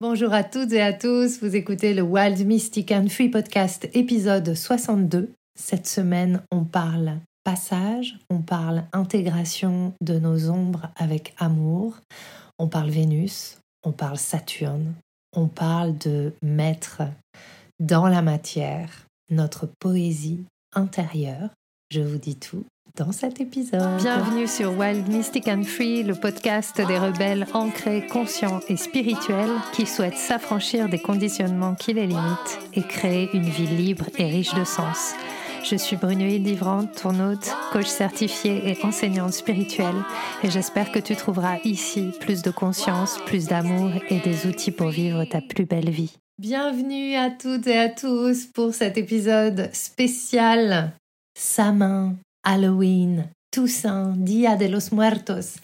[0.00, 4.54] Bonjour à toutes et à tous, vous écoutez le Wild Mystic and Free Podcast épisode
[4.54, 5.32] 62.
[5.58, 11.96] Cette semaine, on parle passage, on parle intégration de nos ombres avec amour,
[12.60, 14.94] on parle Vénus, on parle Saturne,
[15.34, 17.02] on parle de mettre
[17.80, 20.44] dans la matière notre poésie
[20.76, 21.50] intérieure.
[21.90, 22.64] Je vous dis tout
[22.96, 24.00] dans cet épisode.
[24.00, 29.86] Bienvenue sur Wild Mystic and Free, le podcast des rebelles ancrés, conscients et spirituels qui
[29.86, 34.64] souhaitent s'affranchir des conditionnements qui les limitent et créer une vie libre et riche de
[34.64, 35.14] sens.
[35.64, 40.04] Je suis Brunoïde Livrante, ton hôte, coach certifié et enseignante spirituelle,
[40.42, 44.88] et j'espère que tu trouveras ici plus de conscience, plus d'amour et des outils pour
[44.88, 46.16] vivre ta plus belle vie.
[46.38, 50.92] Bienvenue à toutes et à tous pour cet épisode spécial
[51.36, 52.14] Samin
[52.48, 55.56] Halloween, Toussaint, Dia de los Muertos.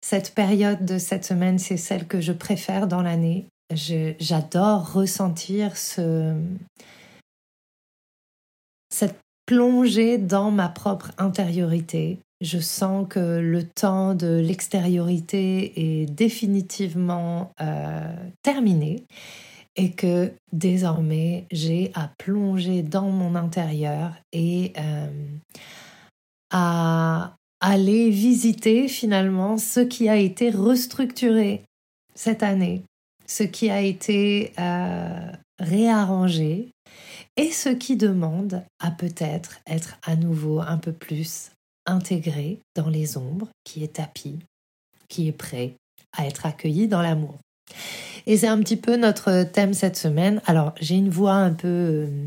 [0.00, 3.48] Cette période de cette semaine, c'est celle que je préfère dans l'année.
[3.74, 6.34] J'adore ressentir ce,
[8.88, 12.18] cette plongée dans ma propre intériorité.
[12.40, 18.10] Je sens que le temps de l'extériorité est définitivement euh,
[18.42, 19.04] terminé
[19.76, 25.06] et que désormais j'ai à plonger dans mon intérieur et euh,
[26.52, 31.62] à aller visiter finalement ce qui a été restructuré
[32.14, 32.82] cette année,
[33.26, 36.68] ce qui a été euh, réarrangé
[37.36, 41.50] et ce qui demande à peut-être être à nouveau un peu plus
[41.86, 44.38] intégré dans les ombres, qui est tapis,
[45.08, 45.74] qui est prêt
[46.16, 47.38] à être accueilli dans l'amour.
[48.26, 50.42] Et c'est un petit peu notre thème cette semaine.
[50.46, 52.26] Alors j'ai une voix un peu euh,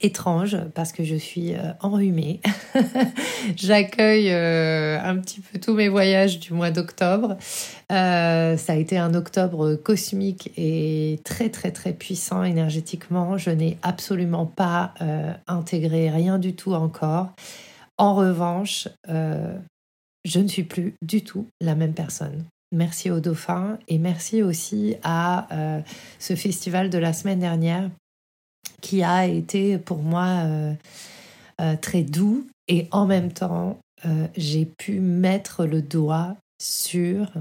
[0.00, 2.40] étrange parce que je suis euh, enrhumée.
[3.56, 7.36] J'accueille euh, un petit peu tous mes voyages du mois d'octobre.
[7.92, 13.36] Euh, ça a été un octobre cosmique et très très très puissant énergétiquement.
[13.36, 14.94] Je n'ai absolument pas
[15.46, 17.30] intégré rien du tout encore.
[17.98, 22.44] En revanche, je ne suis plus du tout la même personne.
[22.72, 25.48] Merci au dauphin et merci aussi à
[26.18, 27.90] ce festival de la semaine dernière
[28.80, 30.72] qui a été pour moi euh,
[31.60, 32.46] euh, très doux.
[32.68, 37.32] Et en même temps euh, j'ai pu mettre le doigt sur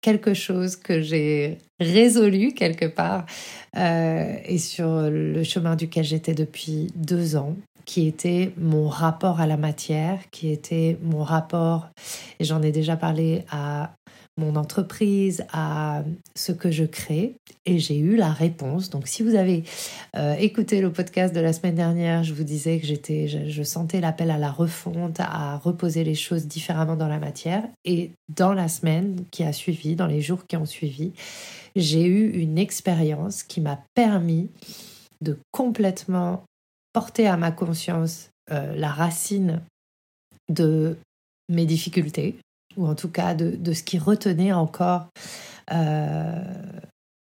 [0.00, 3.26] quelque chose que j'ai résolu quelque part
[3.74, 9.56] et sur le chemin duquel j'étais depuis deux ans, qui était mon rapport à la
[9.56, 11.88] matière, qui était mon rapport,
[12.38, 13.92] et j'en ai déjà parlé à
[14.38, 16.02] mon entreprise, à
[16.34, 18.90] ce que je crée et j'ai eu la réponse.
[18.90, 19.64] Donc si vous avez
[20.14, 24.00] euh, écouté le podcast de la semaine dernière, je vous disais que j'étais, je, sentais
[24.00, 27.64] l'appel à la refonte, à reposer les choses différemment dans la matière.
[27.84, 31.12] Et dans la semaine qui a suivi, dans les jours qui ont suivi,
[31.74, 34.48] j'ai eu une expérience qui m'a permis
[35.22, 36.44] de complètement
[36.92, 39.62] porter à ma conscience euh, la racine
[40.48, 40.96] de
[41.48, 42.36] mes difficultés,
[42.76, 45.06] ou en tout cas de, ce qui retenait encore
[45.72, 46.42] euh,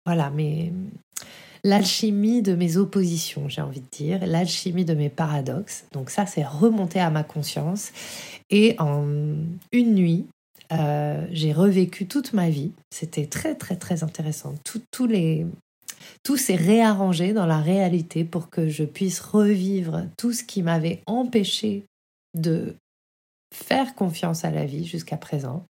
[0.07, 0.73] voilà, mais
[1.65, 5.85] l'alchimie de mes oppositions, j'ai envie de dire, l'alchimie de mes paradoxes.
[5.93, 7.91] Donc ça, c'est remonté à ma conscience.
[8.51, 9.05] Et en
[9.73, 10.27] une nuit,
[10.73, 12.71] euh, j'ai revécu toute ma vie.
[12.93, 14.55] C'était très, très, très intéressant.
[14.65, 15.45] Tout, les,
[16.23, 21.03] tout s'est réarrangé dans la réalité pour que je puisse revivre tout ce qui m'avait
[21.07, 21.85] empêché
[22.35, 22.77] de
[23.57, 25.65] faire confiance à la vie jusqu'à présent.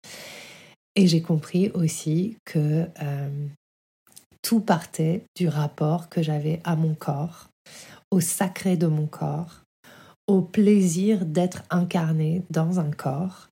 [0.95, 3.47] Et j'ai compris aussi que euh,
[4.41, 7.49] tout partait du rapport que j'avais à mon corps,
[8.11, 9.61] au sacré de mon corps,
[10.27, 13.49] au plaisir d'être incarné dans un corps.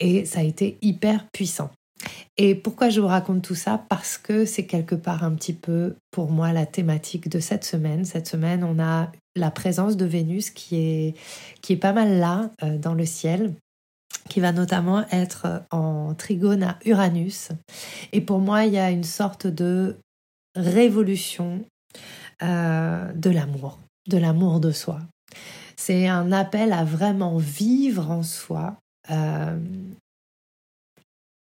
[0.00, 1.70] Et ça a été hyper puissant.
[2.36, 3.84] Et pourquoi je vous raconte tout ça?
[3.88, 8.04] Parce que c'est quelque part un petit peu pour moi la thématique de cette semaine.
[8.04, 11.14] Cette semaine, on a la présence de Vénus qui est,
[11.60, 13.54] qui est pas mal là euh, dans le ciel
[14.28, 17.48] qui va notamment être en trigone à Uranus.
[18.12, 19.96] Et pour moi, il y a une sorte de
[20.54, 21.64] révolution
[22.42, 23.78] euh, de l'amour,
[24.08, 25.00] de l'amour de soi.
[25.76, 28.76] C'est un appel à vraiment vivre en soi
[29.10, 29.58] euh,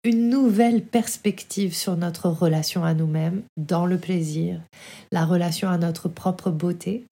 [0.04, 4.60] une nouvelle perspective sur notre relation à nous-mêmes, dans le plaisir,
[5.12, 7.04] la relation à notre propre beauté.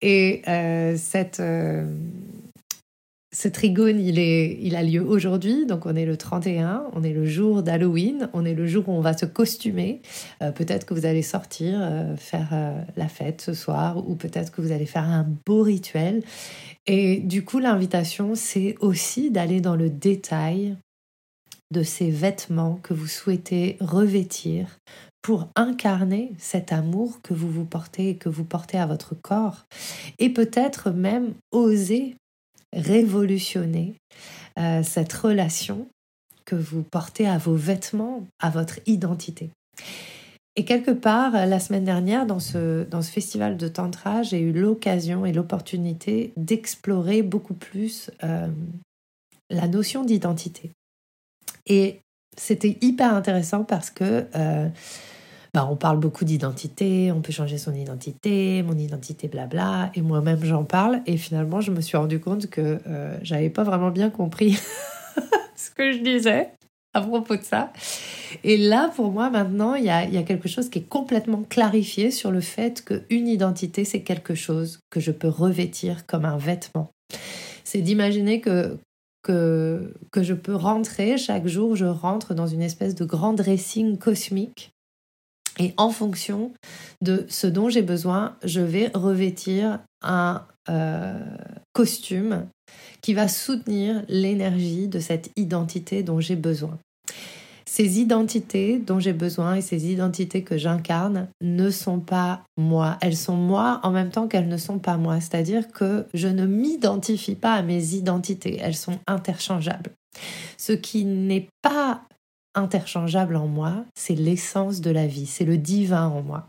[0.00, 1.40] Et euh, cette,
[3.34, 7.14] ce trigone, il, est, il a lieu aujourd'hui, donc on est le 31, on est
[7.14, 10.02] le jour d'Halloween, on est le jour où on va se costumer.
[10.42, 14.52] Euh, peut-être que vous allez sortir, euh, faire euh, la fête ce soir, ou peut-être
[14.52, 16.22] que vous allez faire un beau rituel.
[16.86, 20.76] Et du coup, l'invitation, c'est aussi d'aller dans le détail
[21.72, 24.78] de ces vêtements que vous souhaitez revêtir
[25.22, 29.64] pour incarner cet amour que vous vous portez et que vous portez à votre corps
[30.18, 32.16] et peut-être même oser
[32.72, 33.94] révolutionner
[34.58, 35.86] euh, cette relation
[36.44, 39.50] que vous portez à vos vêtements, à votre identité.
[40.56, 44.52] Et quelque part, la semaine dernière, dans ce, dans ce festival de Tantra, j'ai eu
[44.52, 48.48] l'occasion et l'opportunité d'explorer beaucoup plus euh,
[49.48, 50.72] la notion d'identité.
[51.66, 52.00] Et
[52.36, 54.68] c'était hyper intéressant parce que euh,
[55.54, 60.42] bah, on parle beaucoup d'identité, on peut changer son identité, mon identité, blabla, et moi-même
[60.44, 64.08] j'en parle, et finalement je me suis rendu compte que euh, j'avais pas vraiment bien
[64.08, 64.58] compris
[65.56, 66.50] ce que je disais
[66.94, 67.72] à propos de ça.
[68.44, 71.42] Et là, pour moi, maintenant, il y a, y a, quelque chose qui est complètement
[71.48, 76.36] clarifié sur le fait qu'une identité, c'est quelque chose que je peux revêtir comme un
[76.36, 76.90] vêtement.
[77.64, 78.76] C'est d'imaginer que,
[79.22, 83.98] que, que je peux rentrer, chaque jour, je rentre dans une espèce de grand dressing
[83.98, 84.72] cosmique
[85.58, 86.52] et en fonction
[87.02, 91.18] de ce dont j'ai besoin, je vais revêtir un euh,
[91.72, 92.46] costume
[93.02, 96.78] qui va soutenir l'énergie de cette identité dont j'ai besoin.
[97.72, 102.98] Ces identités dont j'ai besoin et ces identités que j'incarne ne sont pas moi.
[103.00, 105.22] Elles sont moi en même temps qu'elles ne sont pas moi.
[105.22, 108.58] C'est-à-dire que je ne m'identifie pas à mes identités.
[108.60, 109.92] Elles sont interchangeables.
[110.58, 112.02] Ce qui n'est pas
[112.54, 116.48] interchangeable en moi, c'est l'essence de la vie, c'est le divin en moi.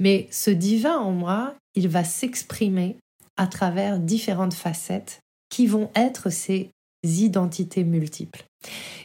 [0.00, 2.96] Mais ce divin en moi, il va s'exprimer
[3.36, 5.20] à travers différentes facettes
[5.50, 6.70] qui vont être ces
[7.04, 8.44] identités multiples.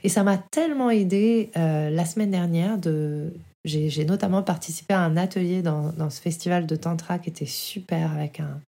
[0.04, 3.34] Et ça m'a tellement aidé euh, la semaine dernière de...
[3.64, 8.40] J'ai notamment participé à un atelier dans, ce festival de Tantra qui était super avec
[8.40, 8.60] un,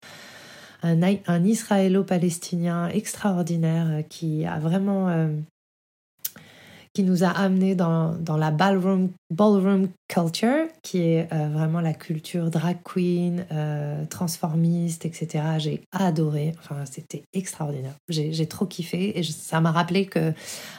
[0.83, 5.29] un, israélo-palestinien extraordinaire qui a vraiment euh,
[6.95, 11.95] qui nous a amené dans, dans la ballroom, ballroom culture, qui est euh, vraiment la
[11.95, 15.43] culture drag queen, euh, transformiste, etc.
[15.57, 17.95] J'ai adoré, enfin c'était extraordinaire.
[18.11, 20.35] J'ai trop kiffé et ça m'a rappelé que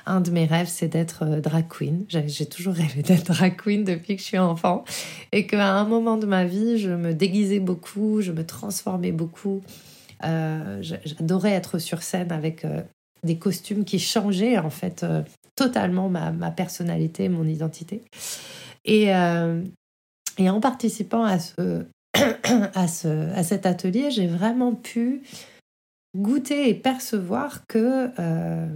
[0.05, 2.05] un de mes rêves c'est d'être euh, drag queen.
[2.07, 4.83] J'ai toujours rêvé d'être drag queen depuis que je suis enfant
[5.31, 9.61] et qu'à un moment de ma vie je me déguisais beaucoup, je me transformais beaucoup.
[10.21, 12.65] J'adorais être sur scène avec
[13.23, 15.05] des costumes qui changeaient en fait
[15.55, 18.03] totalement ma, personnalité, mon identité.
[18.85, 19.63] Et, euh,
[20.39, 25.21] en participant à, ce, à, ce, à cet atelier, j'ai vraiment pu
[26.15, 28.67] goûter et percevoir que euh,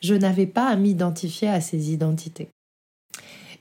[0.00, 2.48] je n'avais pas à m'identifier à ces identités.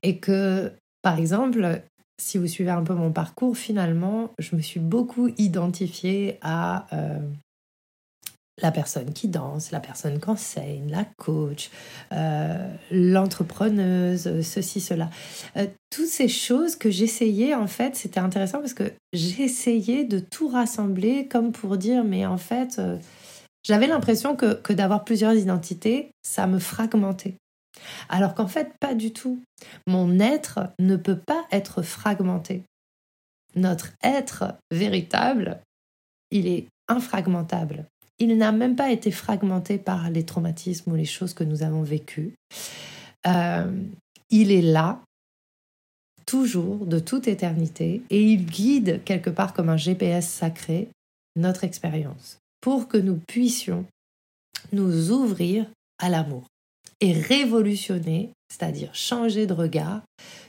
[0.03, 0.71] Et que,
[1.01, 1.81] par exemple,
[2.21, 7.19] si vous suivez un peu mon parcours, finalement, je me suis beaucoup identifiée à euh,
[8.61, 11.71] la personne qui danse, la personne qui enseigne, la coach,
[12.11, 15.09] euh, l'entrepreneuse, ceci, cela.
[15.57, 20.47] Euh, toutes ces choses que j'essayais, en fait, c'était intéressant parce que j'essayais de tout
[20.47, 22.97] rassembler comme pour dire, mais en fait, euh,
[23.63, 27.35] j'avais l'impression que, que d'avoir plusieurs identités, ça me fragmentait.
[28.07, 29.41] Alors qu'en fait, pas du tout.
[29.88, 32.63] Mon être ne peut pas être fragmenté.
[33.56, 35.59] Notre être véritable,
[36.29, 37.85] il est infragmentable
[38.19, 41.83] il n'a même pas été fragmenté par les traumatismes ou les choses que nous avons
[41.83, 42.33] vécues.
[43.27, 43.71] Euh,
[44.30, 45.01] il est là,
[46.25, 50.90] toujours, de toute éternité, et il guide quelque part comme un GPS sacré
[51.35, 53.85] notre expérience pour que nous puissions
[54.71, 55.66] nous ouvrir
[55.99, 56.45] à l'amour
[57.02, 60.04] et révolutionner, c'est-à-dire changer de regard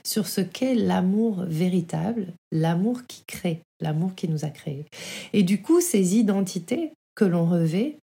[0.05, 4.85] sur ce qu'est l'amour véritable, l'amour qui crée, l'amour qui nous a créés.
[5.33, 7.97] Et du coup, ces identités, que l'on revêt,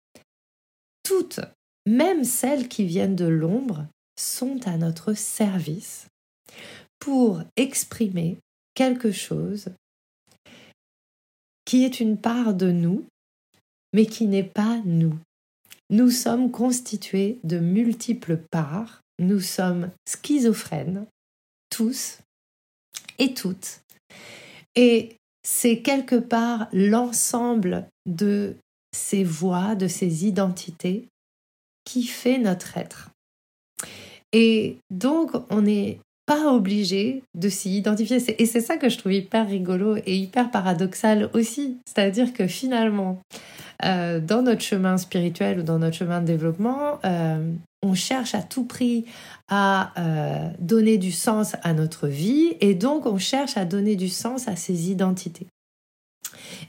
[1.02, 1.40] toutes,
[1.86, 3.86] même celles qui viennent de l'ombre,
[4.18, 6.06] sont à notre service
[6.98, 8.36] pour exprimer
[8.74, 9.70] quelque chose
[11.64, 13.04] qui est une part de nous,
[13.92, 15.18] mais qui n'est pas nous.
[15.90, 21.06] Nous sommes constitués de multiples parts, nous sommes schizophrènes,
[21.70, 22.18] tous
[23.18, 23.80] et toutes.
[24.76, 28.56] Et c'est quelque part l'ensemble de
[29.00, 31.08] ces voix, de ces identités
[31.84, 33.10] qui fait notre être.
[34.32, 38.18] Et donc, on n'est pas obligé de s'y identifier.
[38.40, 41.78] Et c'est ça que je trouve hyper rigolo et hyper paradoxal aussi.
[41.86, 43.18] C'est-à-dire que finalement,
[43.84, 47.50] euh, dans notre chemin spirituel ou dans notre chemin de développement, euh,
[47.82, 49.06] on cherche à tout prix
[49.48, 54.08] à euh, donner du sens à notre vie et donc on cherche à donner du
[54.08, 55.46] sens à ses identités.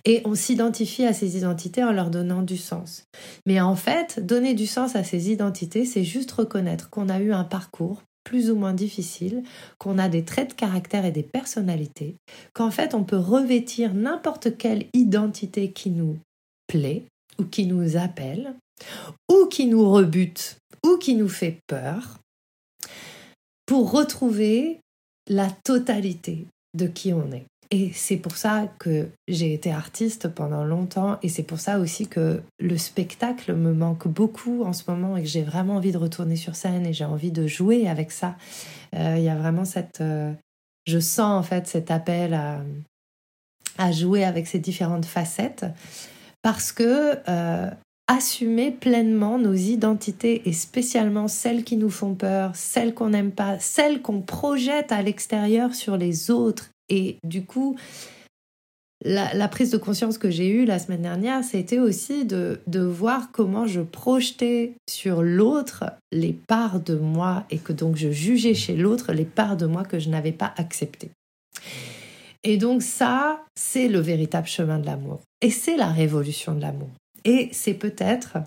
[0.05, 3.03] Et on s'identifie à ces identités en leur donnant du sens.
[3.45, 7.31] Mais en fait, donner du sens à ces identités, c'est juste reconnaître qu'on a eu
[7.33, 9.43] un parcours plus ou moins difficiles,
[9.77, 12.15] qu'on a des traits de caractère et des personnalités,
[12.53, 16.17] qu'en fait on peut revêtir n'importe quelle identité qui nous
[16.67, 17.03] plaît
[17.39, 18.53] ou qui nous appelle,
[19.29, 22.19] ou qui nous rebute, ou qui nous fait peur,
[23.65, 24.79] pour retrouver
[25.27, 27.45] la totalité de qui on est.
[27.73, 32.05] Et c'est pour ça que j'ai été artiste pendant longtemps et c'est pour ça aussi
[32.05, 35.97] que le spectacle me manque beaucoup en ce moment et que j'ai vraiment envie de
[35.97, 38.35] retourner sur scène et j'ai envie de jouer avec ça.
[38.93, 40.01] Euh, il y a vraiment cette...
[40.01, 40.33] Euh,
[40.85, 45.65] je sens en fait cet appel à, jouer avec ces différentes facettes
[46.41, 47.69] parce que euh,
[48.07, 53.57] assumer pleinement nos identités et spécialement celles qui nous font peur, celles qu'on n'aime pas,
[53.59, 56.71] celles qu'on projette à l'extérieur sur les autres.
[56.91, 57.77] Et du coup,
[59.03, 63.31] la, prise de conscience que j'ai eue la semaine dernière, c'était aussi de, de voir
[63.31, 68.75] comment je projetais sur l'autre les parts de moi et que donc je jugeais chez
[68.75, 71.11] l'autre les parts de moi que je n'avais pas acceptées.
[72.43, 75.21] Et donc ça, c'est le véritable chemin de l'amour.
[75.41, 76.89] Et c'est la révolution de l'amour.
[77.23, 78.37] Et c'est peut-être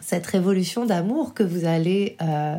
[0.00, 2.56] cette révolution d'amour que vous allez euh,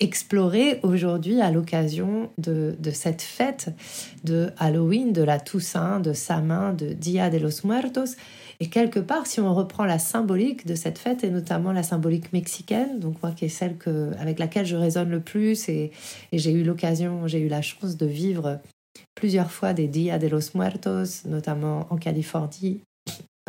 [0.00, 3.70] explorer aujourd'hui à l'occasion de, cette fête
[4.24, 8.16] de Halloween, de la Toussaint, de Samin, de Dia de los Muertos.
[8.58, 12.32] Et quelque part, si on reprend la symbolique de cette fête, et notamment la symbolique
[12.32, 15.92] mexicaine, donc moi qui est celle que, avec laquelle je résonne le plus, et,
[16.32, 18.58] et j'ai eu l'occasion, j'ai eu la chance de vivre
[19.14, 22.82] plusieurs fois des Dia de los Muertos, notamment en Californie,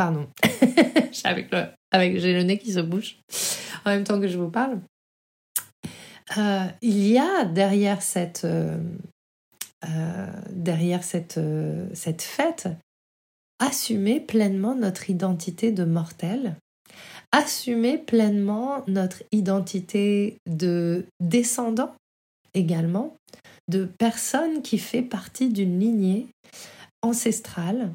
[0.02, 0.28] Pardon.
[1.26, 3.18] avec le, avec, j'ai le nez qui se bouche
[3.86, 4.82] en même temps que je vous parle.
[6.40, 8.80] Euh, il y a derrière cette, euh,
[9.88, 11.40] euh, derrière cette,
[11.94, 12.68] cette fête
[13.60, 16.56] assumer pleinement notre identité de mortel,
[17.32, 21.94] assumer pleinement notre identité de descendant
[22.56, 23.18] également,
[23.68, 26.26] de personne qui fait partie d'une lignée
[27.02, 27.94] ancestrale,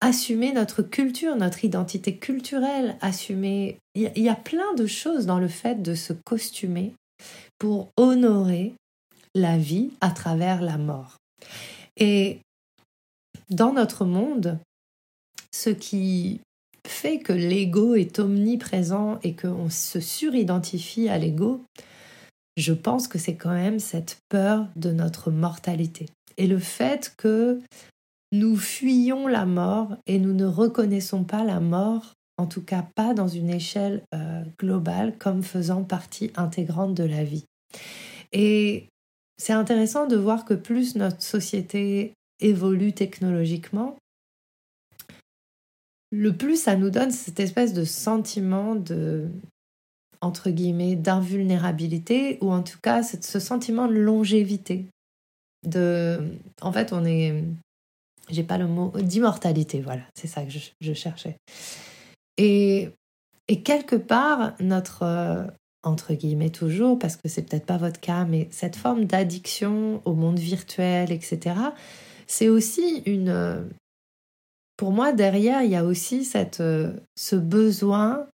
[0.00, 3.78] assumer notre culture, notre identité culturelle, assumer...
[3.94, 6.94] Il y a plein de choses dans le fait de se costumer
[7.58, 8.74] pour honorer
[9.34, 11.16] la vie à travers la mort.
[11.96, 12.38] Et
[13.50, 14.58] dans notre monde,
[15.52, 16.40] ce qui
[16.86, 21.62] fait que l'ego est omniprésent et qu'on se suridentifie à l'ego,
[22.56, 26.06] je pense que c'est quand même cette peur de notre mortalité.
[26.36, 27.60] Et le fait que
[28.32, 33.14] nous fuyons la mort et nous ne reconnaissons pas la mort, en tout cas pas
[33.14, 37.44] dans une échelle euh, globale, comme faisant partie intégrante de la vie.
[38.32, 38.88] Et
[39.38, 43.96] c'est intéressant de voir que plus notre société évolue technologiquement,
[46.10, 49.28] le plus ça nous donne cette espèce de sentiment de
[50.20, 54.86] entre guillemets d'invulnérabilité ou en tout cas ce sentiment de longévité
[55.66, 56.18] de
[56.60, 57.44] en fait on est
[58.30, 61.36] j'ai pas le mot d'immortalité, voilà, c'est ça que je, cherchais.
[62.36, 62.90] Et,
[63.48, 65.44] et, quelque part, notre, euh,
[65.82, 70.14] entre guillemets toujours, parce que c'est peut-être pas votre cas, mais cette forme d'addiction au
[70.14, 71.56] monde virtuel, etc.,
[72.26, 73.68] c'est aussi une...
[74.76, 78.28] Pour moi, derrière, il y a aussi cette, euh, ce besoin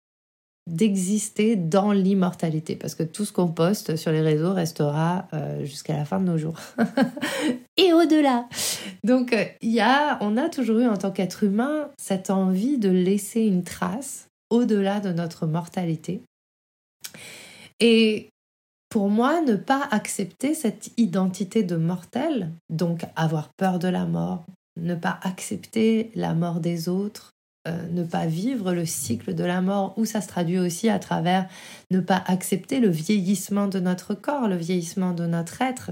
[0.66, 5.96] d'exister dans l'immortalité, parce que tout ce qu'on poste sur les réseaux restera euh, jusqu'à
[5.96, 6.58] la fin de nos jours
[7.76, 8.46] et au-delà.
[9.02, 12.78] Donc euh, il y a, on a toujours eu en tant qu'être humain cette envie
[12.78, 16.22] de laisser une trace au-delà de notre mortalité.
[17.80, 18.28] Et
[18.90, 24.44] pour moi, ne pas accepter cette identité de mortel, donc avoir peur de la mort,
[24.76, 27.30] ne pas accepter la mort des autres,
[27.68, 30.98] euh, ne pas vivre le cycle de la mort, ou ça se traduit aussi à
[30.98, 31.46] travers
[31.90, 35.90] ne pas accepter le vieillissement de notre corps, le vieillissement de notre être.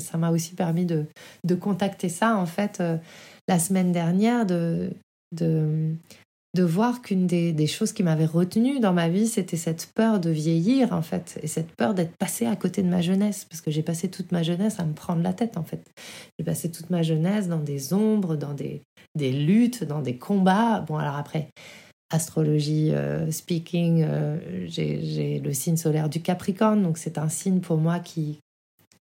[0.00, 1.06] ça m'a aussi permis de,
[1.54, 2.96] contacter ça, en fait, euh,
[3.46, 4.90] la semaine dernière, de,
[5.30, 5.94] de
[6.60, 10.92] voir qu'une des, choses qui m'avait retenue dans ma vie, c'était cette peur de vieillir,
[10.92, 13.82] en fait, et cette peur d'être passée à côté de ma jeunesse, parce que j'ai
[13.82, 15.82] passé toute ma jeunesse à me prendre la tête, en fait.
[16.38, 18.82] J'ai passé toute ma jeunesse dans des ombres, dans des,
[19.14, 20.80] des luttes, dans des combats.
[20.80, 21.48] Bon, alors après,
[22.10, 27.78] astrologie euh, speaking, euh, j'ai le signe solaire du Capricorne, donc c'est un signe pour
[27.78, 28.38] moi qui,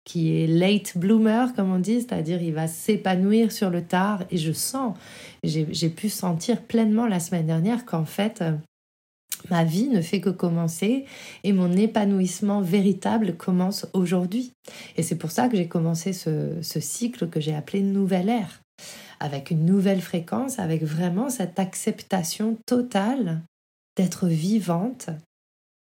[0.10, 4.24] qui est late bloomer, comme on dit, c'est-à-dire il va s'épanouir sur le tard.
[4.32, 4.98] Et je sens,
[5.44, 8.54] j'ai pu sentir pleinement la semaine dernière qu'en fait, euh,
[9.52, 11.06] ma vie ne fait que commencer
[11.44, 14.52] et mon épanouissement véritable commence aujourd'hui.
[14.98, 18.62] Et c'est pour ça que j'ai commencé ce, ce cycle que j'ai appelé Nouvelle Ère,
[19.20, 23.44] avec une nouvelle fréquence, avec vraiment cette acceptation totale
[23.96, 25.12] d'être vivante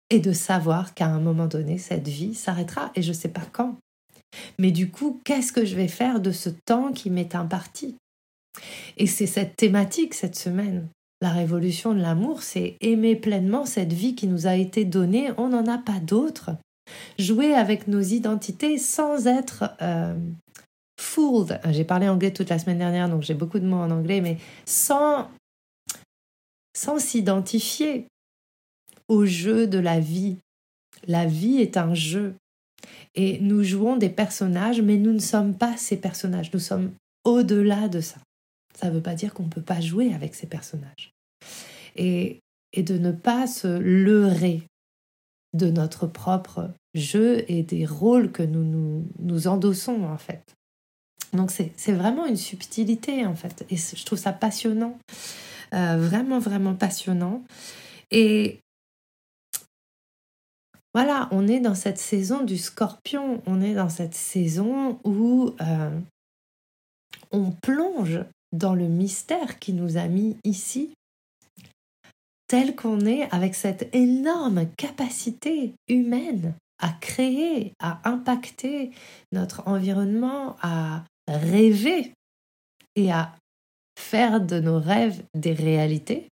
[0.09, 3.43] et de savoir qu'à un moment donné, cette vie s'arrêtera et je ne sais pas
[3.51, 3.77] quand.
[4.59, 7.97] Mais du coup, qu'est-ce que je vais faire de ce temps qui m'est imparti?
[8.97, 10.89] Et c'est cette thématique cette semaine.
[11.21, 15.49] La révolution de l'amour, c'est aimer pleinement cette vie qui nous a été donnée, on
[15.49, 16.51] n'en a pas d'autre.
[17.19, 20.15] Jouer avec nos identités sans être euh,
[21.01, 21.61] fooled.
[21.71, 24.39] J'ai parlé anglais toute la semaine dernière, donc j'ai beaucoup de mots en anglais, mais
[24.67, 25.29] sans
[26.77, 28.09] sans s'identifier
[29.09, 30.37] au jeu de la vie.
[31.07, 32.35] La vie est un jeu.
[33.15, 36.53] Et nous jouons des personnages, mais nous ne sommes pas ces personnages.
[36.53, 36.93] Nous sommes
[37.25, 38.17] au-delà de ça.
[38.79, 41.13] Ça ne veut pas dire qu'on ne peut pas jouer avec ces personnages.
[41.97, 42.41] Et,
[42.73, 44.63] et de ne pas se leurrer
[45.55, 50.43] de notre propre jeu et des rôles que nous nous, nous endossons en fait.
[51.33, 53.65] Donc c'est vraiment une subtilité en fait.
[53.71, 54.99] Et je trouve ça passionnant.
[55.73, 57.43] Euh, vraiment, vraiment passionnant.
[58.11, 58.61] Et
[60.95, 66.01] voilà, on est dans cette saison du scorpion, on est dans cette saison où euh,
[67.33, 68.21] on plonge
[68.53, 70.95] dans le mystère qui nous a mis ici,
[72.47, 78.93] tel qu'on est avec cette énorme capacité humaine à créer, à impacter
[79.33, 82.13] notre environnement, à rêver
[82.95, 83.35] et à
[83.99, 86.29] faire de nos rêves des réalités,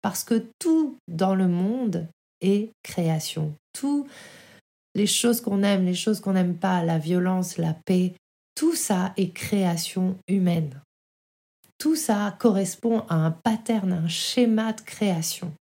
[0.00, 2.08] parce que tout dans le monde
[2.40, 3.54] est création.
[3.74, 4.06] Tout,
[4.94, 8.14] les choses qu'on aime, les choses qu'on n'aime pas, la violence, la paix,
[8.54, 10.80] tout ça est création humaine.
[11.78, 15.52] Tout ça correspond à un pattern, un schéma de création.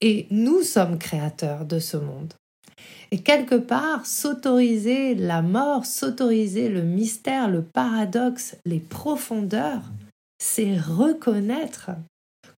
[0.00, 2.34] Et nous sommes créateurs de ce monde.
[3.10, 9.82] Et quelque part, s'autoriser la mort, s'autoriser le mystère, le paradoxe, les profondeurs,
[10.38, 11.90] c'est reconnaître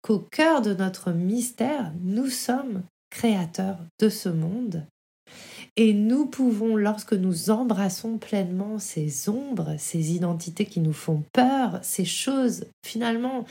[0.02, 4.88] qu'au cœur de notre mystère, nous sommes créateurs de ce monde.
[5.78, 11.80] Et nous pouvons, lorsque nous embrassons pleinement ces ombres, ces identités qui nous font peur,
[11.84, 13.46] ces choses, finalement,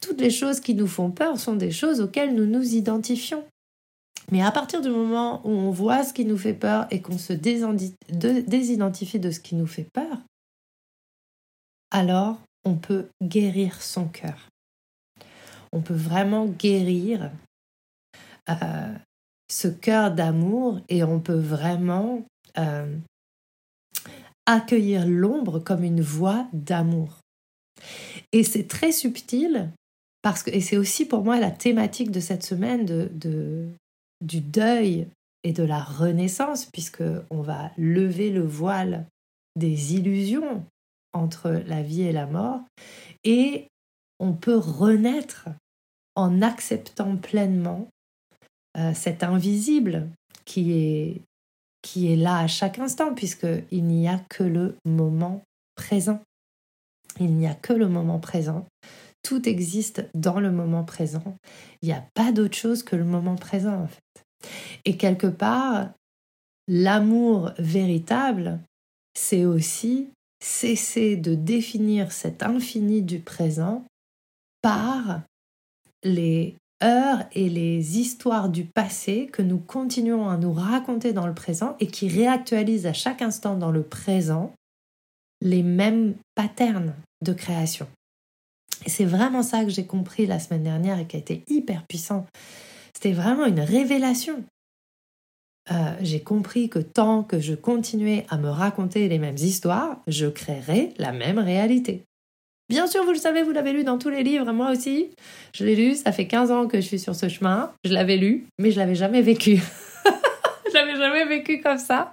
[0.00, 3.44] toutes les choses qui nous font peur sont des choses auxquelles nous nous identifions.
[4.30, 7.18] Mais à partir du moment où on voit ce qui nous fait peur et qu'on
[7.18, 10.18] se désidentifie de ce qui nous fait peur,
[11.90, 14.48] alors on peut guérir son cœur.
[15.72, 17.30] On peut vraiment guérir
[18.50, 18.94] euh,
[19.48, 22.24] ce cœur d'amour et on peut vraiment
[22.58, 22.96] euh,
[24.46, 27.18] accueillir l'ombre comme une voix d'amour.
[28.32, 29.70] Et c'est très subtil
[30.22, 33.68] parce que, et c'est aussi pour moi la thématique de cette semaine de,
[34.20, 35.08] du deuil
[35.44, 39.06] et de la renaissance, puisque on va lever le voile
[39.54, 40.64] des illusions
[41.12, 42.60] entre la vie et la mort,
[43.22, 43.68] et
[44.18, 45.48] on peut renaître
[46.16, 47.88] en acceptant pleinement
[48.76, 50.08] euh, cet invisible
[50.44, 51.22] qui est,
[51.82, 55.42] qui est là à chaque instant, puisqu'il n'y a que le moment
[55.76, 56.20] présent.
[57.18, 58.66] Il n'y a que le moment présent.
[59.22, 61.36] Tout existe dans le moment présent.
[61.82, 64.24] Il n'y a pas d'autre chose que le moment présent, en fait.
[64.84, 65.90] Et quelque part,
[66.68, 68.60] l'amour véritable,
[69.14, 70.10] c'est aussi
[70.42, 73.84] cesser de définir cet infini du présent
[74.62, 75.22] par
[76.04, 81.34] les heures et les histoires du passé que nous continuons à nous raconter dans le
[81.34, 84.52] présent et qui réactualisent à chaque instant dans le présent
[85.40, 87.86] les mêmes patterns de création.
[88.86, 92.26] C'est vraiment ça que j'ai compris la semaine dernière et qui a été hyper puissant.
[92.94, 94.44] C'était vraiment une révélation.
[95.70, 100.26] Euh, j'ai compris que tant que je continuais à me raconter les mêmes histoires, je
[100.26, 102.04] créerais la même réalité.
[102.68, 105.10] Bien sûr, vous le savez, vous l'avez lu dans tous les livres, moi aussi.
[105.54, 107.72] Je l'ai lu, ça fait 15 ans que je suis sur ce chemin.
[107.84, 109.62] Je l'avais lu, mais je l'avais jamais vécu.
[110.68, 112.10] je l'avais jamais vécu comme ça.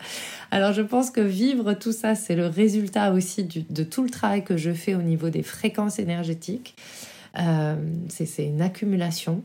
[0.52, 4.44] Alors je pense que vivre tout ça, c'est le résultat aussi de tout le travail
[4.44, 6.76] que je fais au niveau des fréquences énergétiques.
[7.39, 7.76] Euh,
[8.10, 9.44] c'est une accumulation.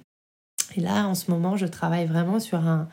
[0.77, 2.89] Et là, en ce moment, je travaille vraiment sur un,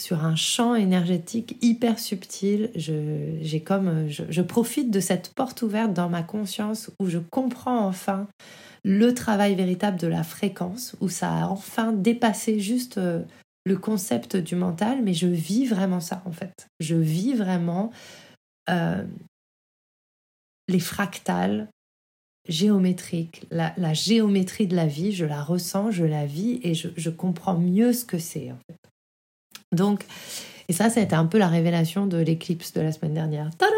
[0.00, 2.70] sur un champ énergétique hyper subtil.
[2.74, 8.26] Je, profite de cette porte ouverte dans ma conscience où je comprends enfin
[8.84, 13.22] le travail véritable de la fréquence, où ça a enfin dépassé juste euh,
[13.64, 16.68] le concept du mental, mais je vis vraiment ça en fait.
[16.80, 17.90] Je vis vraiment
[18.68, 19.02] euh,
[20.68, 21.68] les fractales
[22.48, 27.58] géométrique, la, géométrie de la vie, je la ressens, je la vis et je, comprends
[27.58, 28.52] mieux ce que c'est.
[29.74, 30.04] Donc,
[30.68, 33.50] et ça, c'était un peu la révélation de l'éclipse de la semaine dernière.
[33.56, 33.72] Tada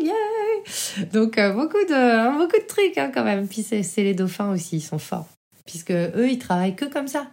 [0.00, 3.46] Yeah Donc, euh, beaucoup, de, beaucoup de trucs hein, quand même.
[3.46, 5.28] Puis c'est les dauphins aussi, ils sont forts.
[5.66, 7.30] Puisque eux, ils travaillent que comme ça.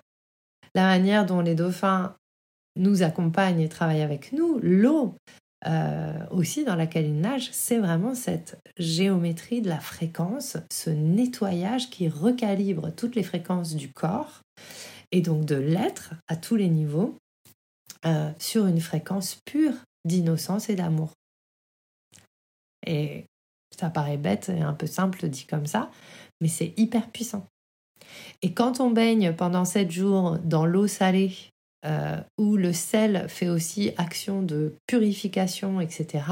[0.76, 2.16] La manière dont les dauphins
[2.78, 5.16] nous accompagne et travaille avec nous, l'eau
[5.66, 11.90] euh, aussi dans laquelle il nage, c'est vraiment cette géométrie de la fréquence, ce nettoyage
[11.90, 14.42] qui recalibre toutes les fréquences du corps
[15.12, 17.18] et donc de l'être à tous les niveaux
[18.06, 19.74] euh, sur une fréquence pure
[20.06, 21.12] d'innocence et d'amour.
[22.86, 23.26] Et
[23.78, 25.90] ça paraît bête et un peu simple dit comme ça,
[26.42, 27.46] mais c'est hyper puissant.
[28.42, 31.34] Et quand on baigne pendant sept jours dans l'eau salée,
[31.86, 36.26] euh, où le sel fait aussi action de purification, etc.,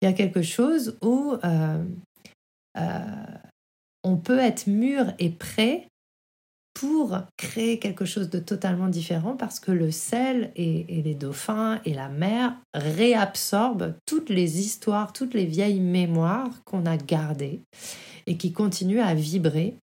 [0.00, 1.84] il y a quelque chose où euh,
[4.04, 5.88] on peut être mûr et prêt
[6.78, 11.92] pour créer quelque chose de totalement différent parce que le sel et, les dauphins et
[11.92, 17.62] la mer réabsorbent toutes les histoires, toutes les vieilles mémoires qu'on a gardées
[18.28, 19.76] et qui continuent à vibrer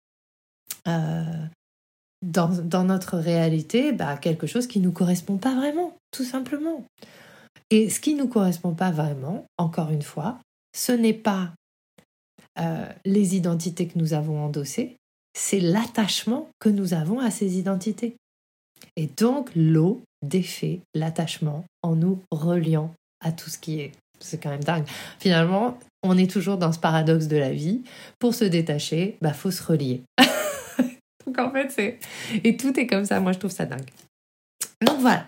[0.87, 1.23] euh,
[2.21, 6.85] dans, dans, notre réalité bah, quelque chose qui ne nous correspond pas vraiment, tout simplement.
[7.71, 10.39] Et ce qui ne nous correspond pas vraiment, encore une fois,
[10.73, 11.51] ce n'est pas
[12.57, 14.95] euh, les identités que nous avons endossées,
[15.35, 18.15] c'est l'attachement que nous avons à ces identités.
[18.95, 22.93] Et donc l'eau défait l'attachement en nous reliant
[23.23, 23.91] à tout ce qui est.
[24.19, 24.85] C'est quand même dingue.
[25.19, 27.83] Finalement, on est toujours dans ce paradoxe de la vie.
[28.17, 30.03] Pour se détacher, bah faut se relier.
[31.25, 31.99] Donc en fait, c'est.
[32.43, 33.19] Et tout est comme ça.
[33.19, 33.89] Moi, je trouve ça dingue.
[34.81, 35.27] Donc voilà.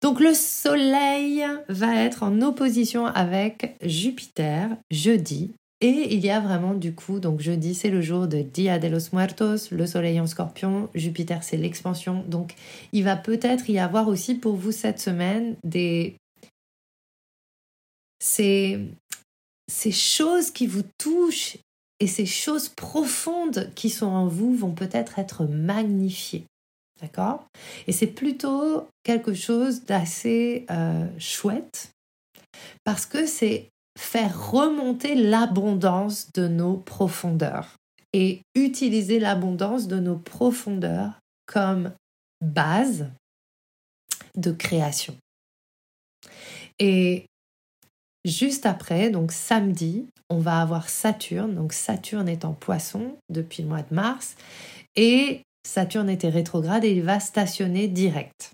[0.00, 5.50] Donc le Soleil va être en opposition avec Jupiter jeudi.
[5.80, 8.88] Et il y a vraiment du coup, donc jeudi c'est le jour de Dia de
[8.88, 12.54] los Muertos, le soleil en scorpion, Jupiter c'est l'expansion, donc
[12.92, 16.16] il va peut-être y avoir aussi pour vous cette semaine des...
[18.20, 18.80] Ces,
[19.70, 21.58] ces choses qui vous touchent
[22.00, 26.44] et ces choses profondes qui sont en vous vont peut-être être magnifiées.
[27.00, 27.46] D'accord?
[27.86, 31.92] Et c'est plutôt quelque chose d'assez euh, chouette
[32.82, 37.76] parce que c'est faire remonter l'abondance de nos profondeurs
[38.12, 41.92] et utiliser l'abondance de nos profondeurs comme
[42.40, 43.10] base
[44.36, 45.16] de création.
[46.78, 47.26] Et
[48.24, 51.54] juste après, donc samedi, on va avoir Saturne.
[51.56, 54.36] Donc Saturne est en poisson depuis le mois de mars.
[54.94, 58.52] Et Saturne était rétrograde et il va stationner direct.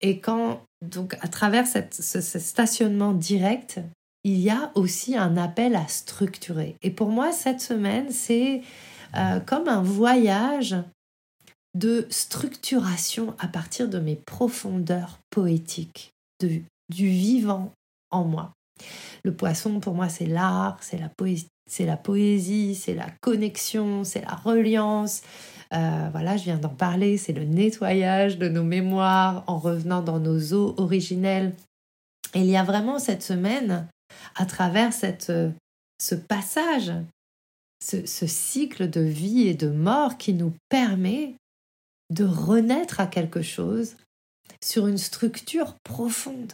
[0.00, 3.80] Et quand, donc à travers ce, stationnement direct,
[4.26, 6.74] il y a aussi un appel à structurer.
[6.82, 8.60] Et pour moi, cette semaine, c'est
[9.14, 10.74] euh, comme un voyage
[11.76, 16.10] de structuration à partir de mes profondeurs poétiques,
[16.40, 17.70] de, du vivant
[18.10, 18.50] en moi.
[19.22, 24.02] Le poisson, pour moi, c'est l'art, c'est la, poésie, c'est la poésie, c'est la connexion,
[24.02, 25.22] c'est la reliance.
[25.72, 30.18] Euh, voilà, je viens d'en parler, c'est le nettoyage de nos mémoires en revenant dans
[30.18, 31.54] nos eaux originelles.
[32.34, 33.86] Et il y a vraiment cette semaine,
[34.34, 35.32] à travers cette,
[36.00, 36.92] ce passage,
[37.82, 41.34] ce, cycle de vie et de mort qui nous permet
[42.10, 43.96] de renaître à quelque chose
[44.62, 46.52] sur une structure profonde.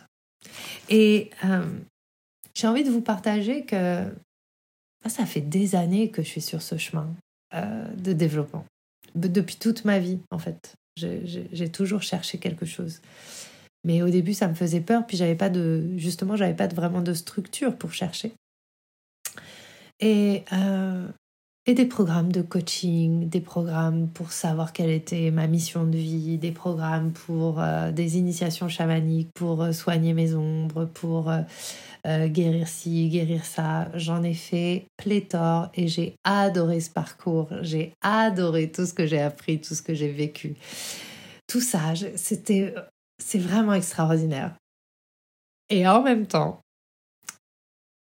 [0.88, 1.66] Et euh,
[2.54, 4.04] j'ai envie de vous partager que
[5.06, 7.14] ça fait des années que je suis sur ce chemin
[7.54, 8.64] euh, de développement.
[9.14, 10.74] Depuis toute ma vie, en fait.
[10.96, 13.00] J'ai toujours cherché quelque chose.
[13.84, 15.90] Mais au début, ça me faisait peur, puis j'avais pas de.
[15.96, 18.32] Justement, j'avais pas vraiment de structure pour chercher.
[19.98, 21.06] Et euh,
[21.66, 26.52] des programmes de coaching, des programmes pour savoir quelle était ma mission de vie, des
[26.52, 31.32] programmes pour euh, des initiations chamaniques, pour euh, soigner mes ombres, pour
[32.04, 33.88] guérir ci, guérir ça.
[33.94, 37.48] J'en ai fait pléthore et j'ai adoré ce parcours.
[37.62, 40.56] J'ai adoré tout ce que j'ai appris, tout ce que j'ai vécu.
[41.46, 42.74] Tout ça, c'était,
[43.22, 44.56] c'est vraiment extraordinaire.
[45.70, 46.60] Et en même temps,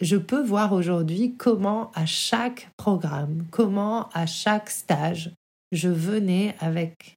[0.01, 5.33] je peux voir aujourd'hui comment à chaque programme, comment à chaque stage,
[5.73, 7.17] je venais avec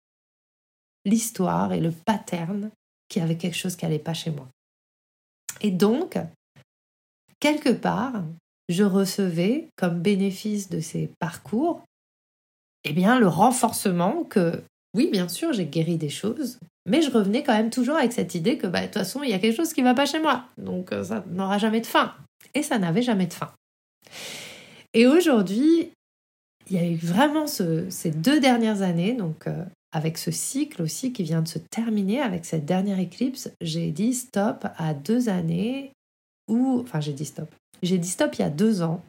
[1.05, 2.71] l'histoire et le pattern
[3.09, 4.47] qui avait quelque chose qui n'allait pas chez moi.
[5.61, 6.17] Et donc,
[7.39, 8.23] quelque part,
[8.69, 11.83] je recevais comme bénéfice de ces parcours,
[12.83, 14.63] eh bien, le renforcement que,
[14.93, 18.35] oui, bien sûr, j'ai guéri des choses, mais je revenais quand même toujours avec cette
[18.35, 20.05] idée que, bah, de toute façon, il y a quelque chose qui ne va pas
[20.05, 20.45] chez moi.
[20.57, 22.13] Donc, euh, ça n'aura jamais de fin
[22.53, 23.51] et ça n'avait jamais de fin.
[24.93, 25.91] Et aujourd'hui,
[26.69, 31.11] il y a eu vraiment ces deux dernières années, donc euh, avec ce cycle aussi
[31.11, 35.91] qui vient de se terminer avec cette dernière éclipse, j'ai dit stop à deux années
[36.47, 39.03] où, enfin j'ai dit stop, j'ai dit stop il y a deux ans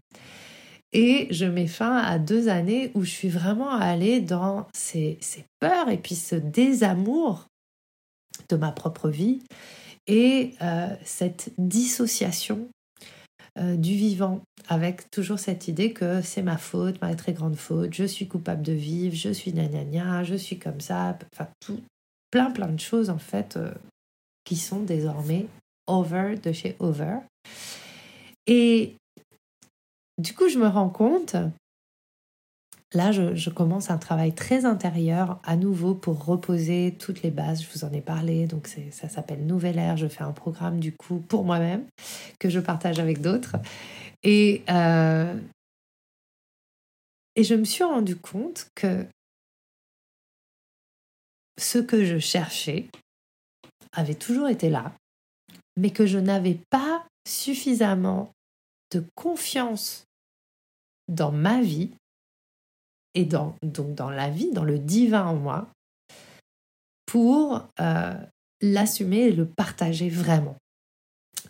[0.94, 5.18] et je mets fin à deux années où je suis vraiment allée dans ces,
[5.58, 7.46] peurs et puis ce désamour
[8.48, 9.42] de ma propre vie
[10.06, 10.54] et
[11.04, 12.68] cette dissociation
[13.56, 18.04] du vivant avec toujours cette idée que c'est ma faute, ma très grande faute, je
[18.04, 21.80] suis coupable de vivre, je suis gna je suis comme ça, enfin tout,
[22.30, 23.58] plein plein de choses en fait
[24.44, 25.46] qui sont désormais
[25.86, 27.18] over de chez over.
[28.46, 28.94] Et
[30.18, 31.36] du coup, je me rends compte,
[32.94, 37.62] là, je, commence un travail très intérieur à nouveau pour reposer toutes les bases.
[37.62, 39.96] Je vous en ai parlé, donc ça s'appelle Nouvelle Ère.
[39.96, 41.86] Je fais un programme du coup pour moi-même
[42.38, 43.56] que je partage avec d'autres.
[44.22, 45.34] Et, euh,
[47.36, 49.06] et je me suis rendu compte que
[51.58, 52.86] ce que je cherchais
[53.92, 54.92] avait toujours été là,
[55.76, 58.33] mais que je n'avais pas suffisamment
[58.94, 60.06] de confiance
[61.08, 61.90] dans ma vie
[63.14, 65.68] et dans, donc dans la vie, dans le divin en moi,
[67.06, 68.14] pour euh,
[68.60, 70.56] l'assumer et le partager vraiment.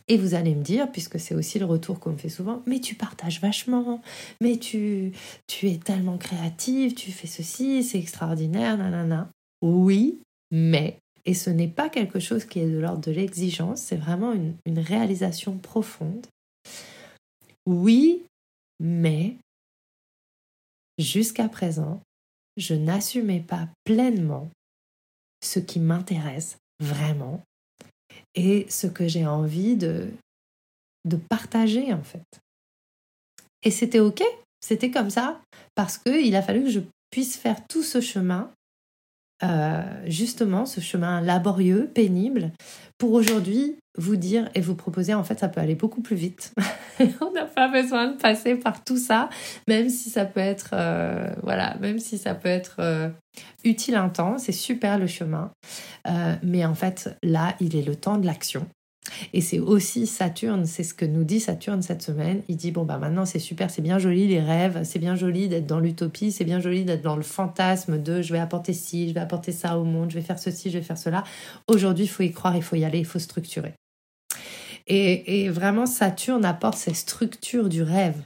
[0.08, 2.80] Et vous allez me dire, puisque c'est aussi le retour qu'on me fait souvent, mais
[2.80, 4.02] tu partages vachement,
[4.40, 5.12] mais tu,
[5.46, 9.30] tu es tellement créative, tu fais ceci, c'est extraordinaire, nanana.
[9.62, 13.96] Oui, mais, et ce n'est pas quelque chose qui est de l'ordre de l'exigence, c'est
[13.96, 16.26] vraiment une, une réalisation profonde.
[17.66, 18.24] Oui,
[18.80, 19.36] mais
[20.98, 22.00] jusqu'à présent,
[22.56, 24.50] je n'assumais pas pleinement
[25.42, 27.42] ce qui m'intéresse vraiment
[28.34, 30.10] et ce que j'ai envie de,
[31.28, 32.24] partager en fait.
[33.62, 34.22] Et c'était OK,
[34.60, 35.40] c'était comme ça,
[35.74, 38.52] parce qu'il a fallu que je puisse faire tout ce chemin
[39.42, 42.52] euh, justement ce chemin laborieux, pénible,
[42.98, 46.52] pour aujourd'hui vous dire et vous proposer, en fait, ça peut aller beaucoup plus vite.
[47.20, 49.28] On n'a pas besoin de passer par tout ça,
[49.68, 53.08] même si ça peut être, euh, voilà, même si ça peut être euh,
[53.64, 55.50] utile un temps, c'est super le chemin.
[56.42, 58.66] mais en fait, là, il est le temps de l'action.
[59.32, 62.42] Et c'est aussi Saturne, c'est ce que nous dit Saturne cette semaine.
[62.48, 65.48] Il dit bon bah maintenant c'est super, c'est bien joli les rêves, c'est bien joli
[65.48, 69.08] d'être dans l'utopie, c'est bien joli d'être dans le fantasme de je vais apporter ci,
[69.08, 71.24] je vais apporter ça au monde, je vais faire ceci, je vais faire cela.
[71.68, 73.74] Aujourd'hui, il faut y croire, il faut y aller, il faut structurer.
[74.86, 78.16] Et, vraiment, Saturne apporte ces structures du rêve.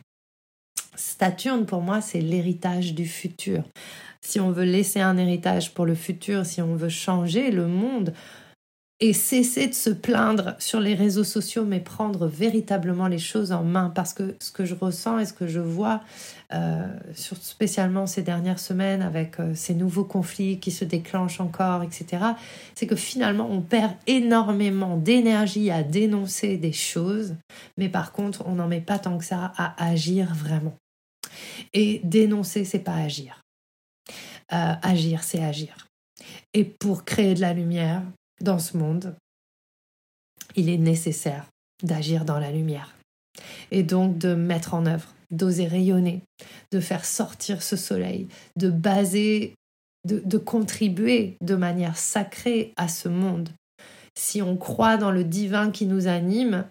[0.96, 3.62] Saturne, pour moi, c'est l'héritage du futur.
[4.20, 8.12] Si on veut laisser un héritage pour le futur, si on veut changer le monde,
[9.00, 13.62] et cesser de se plaindre sur les réseaux sociaux, mais prendre véritablement les choses en
[13.62, 13.90] main.
[13.94, 16.02] Parce que ce que je ressens et ce que je vois,
[16.54, 22.24] euh, spécialement ces dernières semaines avec euh, ces nouveaux conflits qui se déclenchent encore, etc.,
[22.74, 27.36] c'est que finalement on perd énormément d'énergie à dénoncer des choses,
[27.76, 30.74] mais par contre on n'en met pas tant que ça à agir vraiment.
[31.74, 33.42] Et dénoncer, c'est pas agir.
[34.52, 35.86] Euh, agir, c'est agir.
[36.54, 38.02] Et pour créer de la lumière,
[38.40, 39.14] dans ce monde,
[40.56, 41.46] il est nécessaire
[41.82, 42.94] d'agir dans la lumière
[43.70, 46.22] et donc de mettre en œuvre, d'oser rayonner,
[46.72, 49.54] de faire sortir ce soleil, de baser,
[50.04, 53.50] de, contribuer de manière sacrée à ce monde.
[54.14, 56.66] Si on croit dans le divin qui nous anime,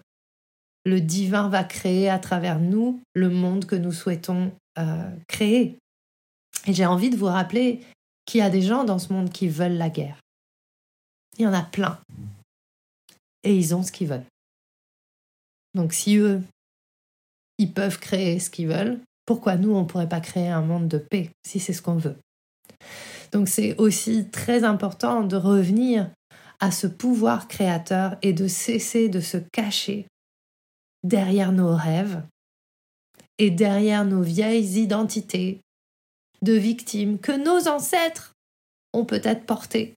[0.84, 5.78] le divin va créer à travers nous le monde que nous souhaitons euh, créer.
[6.66, 7.80] Et j'ai envie de vous rappeler
[8.26, 10.18] qu'il y a des gens dans ce monde qui veulent la guerre.
[11.38, 11.98] Il y en a plein.
[13.44, 14.26] Et ils ont ce qu'ils veulent.
[15.74, 16.42] Donc si eux,
[17.58, 20.88] ils peuvent créer ce qu'ils veulent, pourquoi nous, on ne pourrait pas créer un monde
[20.88, 22.16] de paix si c'est ce qu'on veut?
[23.32, 26.10] Donc c'est aussi très important de revenir
[26.60, 30.06] à ce pouvoir créateur et de cesser de se cacher
[31.04, 32.22] derrière nos rêves
[33.38, 35.60] et derrière nos vieilles identités
[36.42, 38.32] de victimes que nos ancêtres
[38.92, 39.94] ont peut-être portées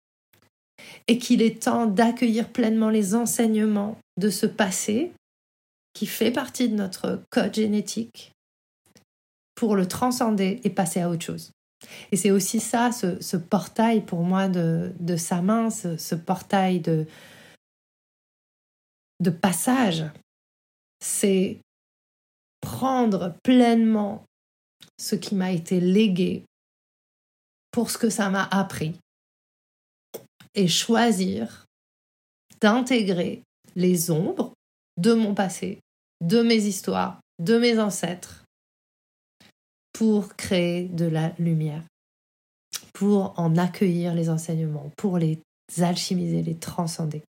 [1.08, 5.14] et qu'il est temps d'accueillir pleinement les enseignements de ce passé
[5.94, 8.32] qui fait partie de notre code génétique
[9.56, 11.52] pour le transcender et passer à autre chose.
[12.12, 17.06] Et c'est aussi ça, ce, portail pour moi de, sa main, ce, portail de,
[19.42, 20.06] passage,
[21.00, 21.60] c'est
[22.60, 24.26] prendre pleinement
[25.00, 26.46] ce qui m'a été légué
[27.72, 28.96] pour ce que ça m'a appris
[30.54, 31.66] et choisir
[32.60, 33.44] d'intégrer
[33.76, 34.54] les ombres
[35.02, 35.80] de mon passé,
[36.22, 38.46] de mes histoires, de mes ancêtres,
[39.94, 41.84] pour créer de la lumière,
[42.94, 45.40] pour en accueillir les enseignements, pour les
[45.80, 47.24] alchimiser, les transcender.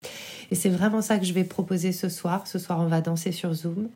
[0.50, 2.46] Et c'est vraiment ça que je vais proposer ce soir.
[2.46, 3.88] Ce soir, on va danser sur Zoom.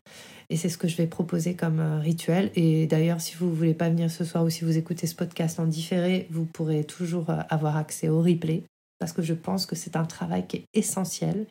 [0.49, 2.51] Et c'est ce que je vais proposer comme euh, rituel.
[2.55, 5.15] Et d'ailleurs, si vous ne voulez pas venir ce soir ou si vous écoutez ce
[5.15, 8.63] podcast en différé, vous pourrez toujours euh, avoir accès au replay
[8.99, 11.45] parce que je pense que c'est un travail qui est essentiel.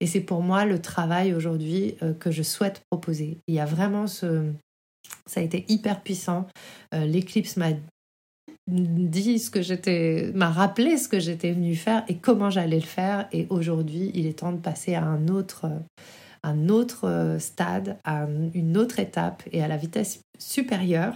[0.00, 3.38] Et c'est pour moi le travail aujourd'hui euh, que je souhaite proposer.
[3.46, 4.50] Il y a vraiment ce...
[5.26, 6.46] Ça a été hyper puissant.
[6.94, 7.70] Euh, l'éclipse m'a
[8.66, 12.82] dit ce que j'étais, m'a rappelé ce que j'étais venue faire et comment j'allais le
[12.82, 13.28] faire.
[13.32, 15.70] Et aujourd'hui, il est temps de passer à un autre,
[16.42, 21.14] un autre stade, à une autre étape et à la vitesse supérieure.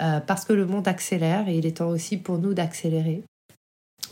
[0.00, 3.22] Euh, parce que le monde accélère et il est temps aussi pour nous d'accélérer.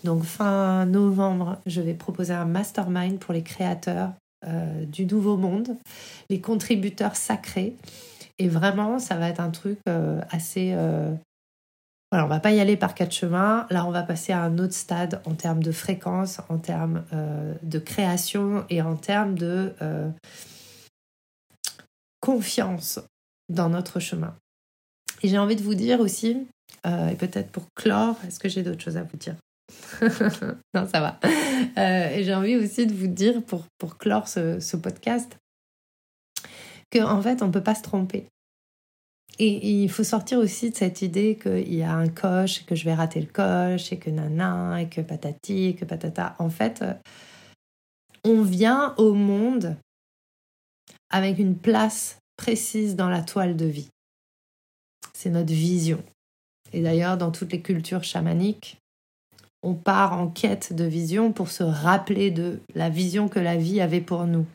[0.04, 4.12] Donc fin novembre, je vais proposer un mastermind pour les créateurs
[4.46, 5.76] euh, du nouveau monde,
[6.30, 7.74] les contributeurs sacrés.
[8.38, 10.74] Et vraiment, ça va être un truc euh, assez...
[12.10, 13.66] Voilà, on va pas y aller par quatre chemins.
[13.68, 17.04] Là, on va passer à un autre stade en termes de fréquence, en termes
[17.62, 19.74] de création et en termes de
[22.20, 23.00] confiance
[23.48, 24.34] dans notre chemin.
[25.22, 26.46] Et j'ai envie de vous dire aussi,
[26.86, 29.34] euh, et peut-être pour clore, est-ce que j'ai d'autres choses à vous dire?
[30.74, 31.20] Non, ça va.
[31.78, 35.38] Euh, et j'ai envie aussi de vous dire, pour, pour clore ce, ce podcast,
[36.92, 38.28] qu'en en fait, on ne peut pas se tromper.
[39.38, 42.84] Et il faut sortir aussi de cette idée qu'il y a un coche, que je
[42.84, 46.34] vais rater le coche, et que nana, et que patati, et que patata.
[46.38, 46.94] En fait, euh,
[48.24, 49.76] on vient au monde
[51.10, 53.90] avec une place précise dans la toile de vie
[55.18, 56.00] c'est notre vision.
[56.72, 58.78] Et d'ailleurs, dans toutes les cultures chamaniques,
[59.62, 63.80] on part en quête de vision pour se rappeler de la vision que la vie
[63.80, 64.46] avait pour nous.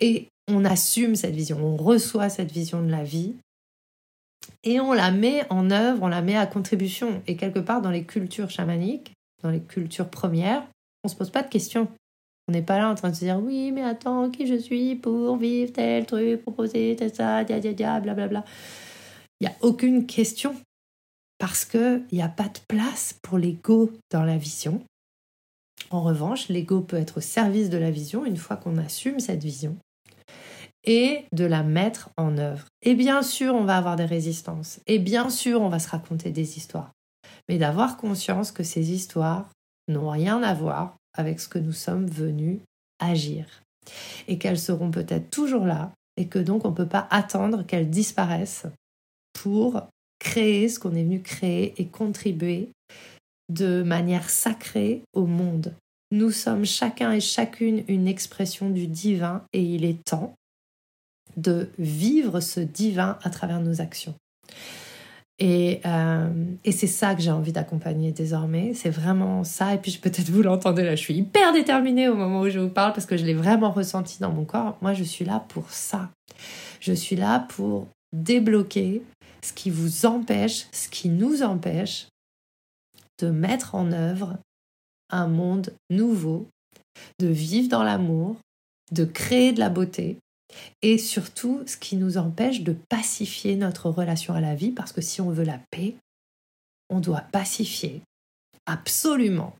[0.00, 3.34] Et on assume cette vision, on reçoit cette vision de la vie
[4.64, 7.22] et on la met en œuvre, on la met à contribution.
[7.26, 10.62] Et quelque part dans les cultures chamaniques, dans les cultures premières,
[11.04, 11.88] on ne se pose pas de questions.
[12.48, 14.96] On n'est pas là en train de se dire oui, mais attends, qui je suis
[14.96, 18.44] pour vivre tel truc, proposer tel ça, dia dia dia, blablabla.
[19.40, 20.56] Il n'y a aucune question
[21.38, 24.82] parce qu'il n'y a pas de place pour l'ego dans la vision.
[25.90, 29.42] En revanche, l'ego peut être au service de la vision une fois qu'on assume cette
[29.42, 29.76] vision
[30.84, 32.66] et de la mettre en œuvre.
[32.82, 34.80] Et bien sûr, on va avoir des résistances.
[34.86, 36.92] Et bien sûr, on va se raconter des histoires.
[37.48, 39.48] Mais d'avoir conscience que ces histoires
[39.88, 42.60] n'ont rien à voir avec ce que nous sommes venus
[43.00, 43.46] agir.
[44.28, 47.90] Et qu'elles seront peut-être toujours là et que donc on ne peut pas attendre qu'elles
[47.90, 48.66] disparaissent
[49.32, 52.68] pour créer ce qu'on est venu créer et contribuer
[53.48, 55.74] de manière sacrée au monde.
[56.10, 60.34] Nous sommes chacun et chacune une expression du divin et il est temps
[61.36, 64.14] de vivre ce divin à travers nos actions.
[65.40, 66.28] Euh,
[66.64, 68.72] et, c'est ça que j'ai envie d'accompagner désormais.
[68.74, 69.74] C'est vraiment ça.
[69.74, 72.68] Et puis peut-être vous l'entendez là, je suis hyper déterminée au moment où je vous
[72.68, 74.76] parle parce que je l'ai vraiment ressenti dans mon corps.
[74.82, 76.10] Moi, je suis là pour ça.
[76.80, 79.02] Je suis là pour débloquer
[79.48, 82.08] ce qui vous empêche, ce qui nous empêche
[83.18, 84.38] de mettre en œuvre
[85.10, 86.46] un monde nouveau,
[87.18, 88.36] de vivre dans l'amour,
[88.92, 90.18] de créer de la beauté
[90.82, 95.00] et surtout ce qui nous empêche de pacifier notre relation à la vie, parce que
[95.00, 95.96] si on veut la paix,
[96.90, 98.02] on doit pacifier
[98.66, 99.56] absolument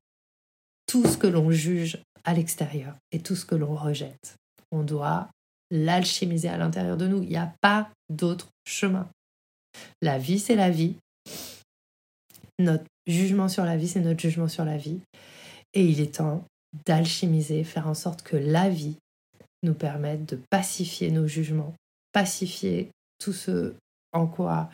[0.86, 4.36] tout ce que l'on juge à l'extérieur et tout ce que l'on rejette.
[4.70, 5.28] On doit
[5.70, 7.22] l'alchimiser à l'intérieur de nous.
[7.22, 9.08] Il n'y a pas d'autre chemin.
[10.02, 10.96] La vie, c'est la vie.
[12.58, 15.00] Notre jugement sur la vie, c'est notre jugement sur la vie.
[15.74, 16.44] Et il est temps
[16.86, 18.96] d'alchimiser, faire en sorte que la vie
[19.62, 21.74] nous permettent de pacifier nos jugements,
[22.12, 23.74] pacifier tout ce
[24.12, 24.70] en quoi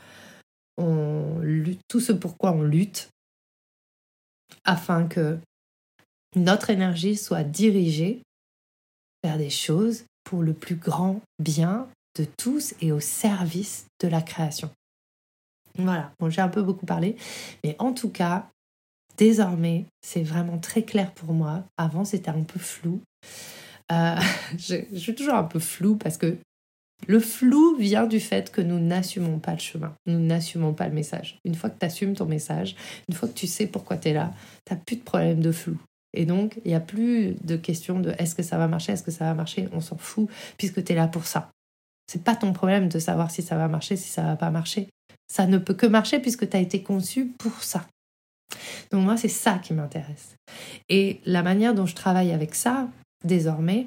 [0.76, 3.08] on lutte, tout ce pourquoi on lutte,
[4.64, 5.38] afin que
[6.36, 8.22] notre énergie soit dirigée
[9.22, 14.22] vers des choses pour le plus grand bien de tous et au service de la
[14.22, 14.70] création.
[15.78, 17.16] Voilà, bon, j'ai un peu beaucoup parlé,
[17.64, 18.48] mais en tout cas,
[19.16, 21.64] désormais, c'est vraiment très clair pour moi.
[21.76, 23.00] Avant, c'était un peu flou.
[23.92, 24.16] Euh,
[24.58, 26.36] je, suis toujours un peu flou parce que
[27.06, 30.94] le flou vient du fait que nous n'assumons pas le chemin, nous n'assumons pas le
[30.94, 31.38] message.
[31.44, 32.76] Une fois que tu assumes ton message,
[33.08, 34.32] une fois que tu sais pourquoi tu es là,
[34.64, 35.76] tu n'as plus de problème de flou.
[36.16, 39.02] Et donc, il n'y a plus de question de est-ce que ça va marcher, est-ce
[39.02, 41.50] que ça va marcher, on s'en fout, puisque tu es là pour ça.
[42.06, 44.88] C'est pas ton problème de savoir si ça va marcher, si ça va pas marcher.
[45.28, 47.86] Ça ne peut que marcher puisque tu as été conçu pour ça.
[48.90, 50.36] Donc moi, c'est ça qui m'intéresse.
[50.88, 52.88] Et la manière dont je travaille avec ça,
[53.24, 53.86] désormais,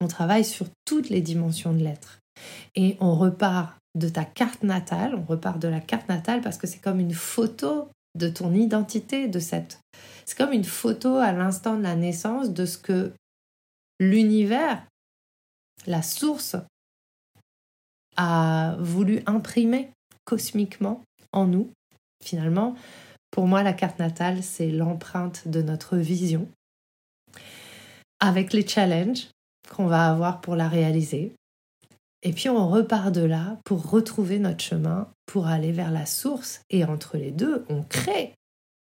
[0.00, 2.18] on travaille sur toutes les dimensions de l'être.
[2.74, 6.66] Et on repart de ta carte natale, on repart de la carte natale parce que
[6.66, 9.80] c'est comme une photo de ton identité, de cette...
[10.26, 13.12] C'est comme une photo à l'instant de la naissance de ce que
[14.00, 14.84] l'univers,
[15.86, 16.56] la source,
[18.16, 19.90] a voulu imprimer
[20.26, 21.02] cosmiquement
[21.32, 21.70] en nous,
[22.22, 22.76] finalement,
[23.30, 26.48] Pour moi, la carte natale, c'est l'empreinte de notre vision
[28.18, 29.28] avec les challenges
[29.68, 31.34] qu'on va avoir pour la réaliser.
[32.22, 36.62] Et puis on repart de là pour retrouver notre chemin, pour aller vers la source.
[36.70, 38.32] Et entre les deux, on crée.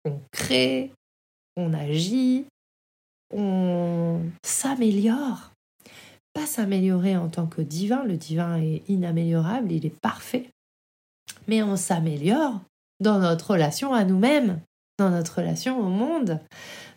[0.05, 0.93] On crée,
[1.57, 2.45] on agit,
[3.33, 5.53] on s'améliore.
[6.35, 10.51] Pas s'améliorer en tant que divin, le divin est inaméliorable, il est parfait.
[11.49, 12.61] Mais on s'améliore
[13.01, 14.61] dans notre relation à nous-mêmes,
[14.99, 16.41] dans notre relation au monde,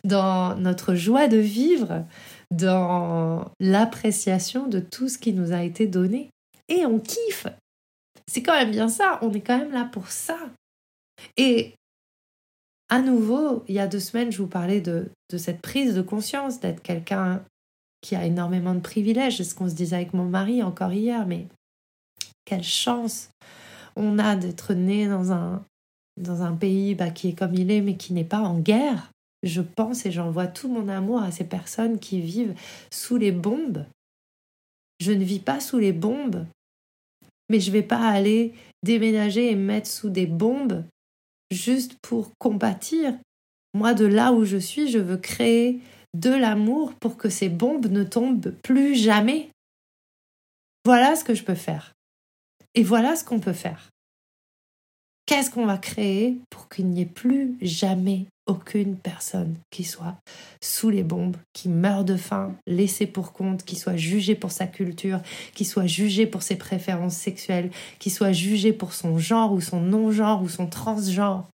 [0.04, 2.04] dans notre joie de vivre,
[2.50, 6.30] dans l'appréciation de tout ce qui nous a été donné.
[6.68, 7.46] Et on kiffe.
[8.26, 10.38] C'est quand même bien ça, on est quand même là pour ça.
[11.36, 11.74] Et
[12.88, 16.60] à nouveau, il y a deux semaines, je vous parlais de, cette prise de conscience,
[16.60, 17.44] d'être quelqu'un
[18.00, 19.36] qui a énormément de privilèges.
[19.36, 21.46] C'est ce qu'on se disait avec mon mari encore hier, mais
[22.44, 23.30] quelle chance
[24.00, 25.64] on a d'être né dans un,
[26.16, 29.10] dans un pays bah, qui est comme il est, mais qui n'est pas en guerre.
[29.42, 32.54] Je pense et j'envoie tout mon amour à ces personnes qui vivent
[32.90, 33.84] sous les bombes.
[35.00, 36.46] Je ne vis pas sous les bombes,
[37.48, 40.84] mais je ne vais pas aller déménager et me mettre sous des bombes
[41.50, 43.14] juste pour compatir.
[43.74, 45.80] Moi, de là où je suis, je veux créer
[46.16, 49.50] de l'amour pour que ces bombes ne tombent plus jamais.
[50.84, 51.92] Voilà ce que je peux faire.
[52.74, 53.90] Et voilà ce qu'on peut faire.
[55.26, 60.16] Qu'est-ce qu'on va créer pour qu'il n'y ait plus jamais aucune personne qui soit
[60.60, 64.66] sous les bombes, qui meurt de faim, laissée pour compte, qui soit jugée pour sa
[64.66, 65.20] culture,
[65.54, 69.80] qui soit jugée pour ses préférences sexuelles, qui soit jugée pour son genre ou son
[69.80, 71.48] non-genre ou son transgenre?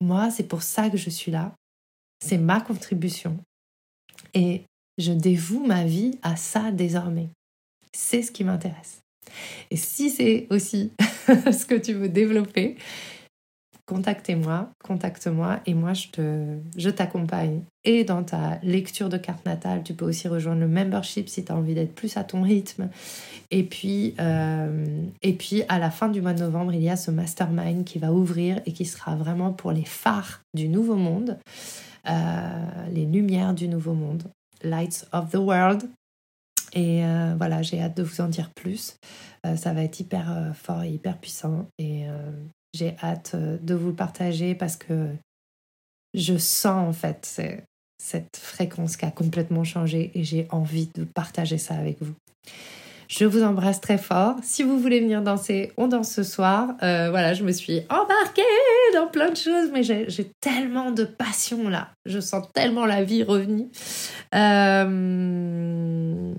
[0.00, 1.54] Moi, c'est pour ça que je suis là.
[2.24, 3.38] C'est ma contribution.
[4.34, 4.62] Et
[4.98, 7.28] je dévoue ma vie à ça désormais.
[7.92, 9.00] C'est ce qui m'intéresse.
[9.70, 10.92] Et si c'est aussi
[11.28, 12.76] ce que tu veux développer,
[13.88, 19.82] contactez-moi, contacte-moi et moi je te je t'accompagne et dans ta lecture de carte natale,
[19.82, 22.90] tu peux aussi rejoindre le membership si tu as envie d'être plus à ton rythme.
[23.50, 24.84] Et puis euh,
[25.22, 27.98] et puis à la fin du mois de novembre, il y a ce mastermind qui
[27.98, 31.38] va ouvrir et qui sera vraiment pour les phares du nouveau monde,
[32.10, 34.24] euh, les lumières du nouveau monde,
[34.62, 35.88] lights of the world.
[36.74, 38.96] Et euh, voilà, j'ai hâte de vous en dire plus.
[39.46, 41.66] Euh, ça va être hyper euh, fort et hyper puissant.
[41.78, 42.06] Et
[42.74, 45.08] j'ai hâte de vous le partager parce que
[46.14, 47.40] je sens en fait
[48.02, 52.14] cette fréquence qui a complètement changé et j'ai envie de partager ça avec vous.
[53.08, 54.36] Je vous embrasse très fort.
[54.42, 56.74] Si vous voulez venir danser, on danse ce soir.
[56.80, 58.42] voilà, je me suis embarquée
[58.94, 61.88] dans plein de choses, mais j'ai tellement de passion là.
[62.06, 63.68] Je sens tellement la vie revenue.
[64.34, 66.34] Euh...